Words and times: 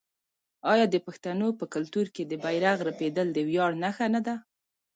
آیا 0.71 0.85
د 0.89 0.95
پښتنو 1.05 1.47
په 1.59 1.65
کلتور 1.73 2.07
کې 2.15 2.23
د 2.25 2.33
بیرغ 2.43 2.77
رپیدل 2.89 3.27
د 3.33 3.39
ویاړ 3.47 3.71
نښه 3.83 4.07
نه 4.15 4.21
ده؟ 4.25 4.35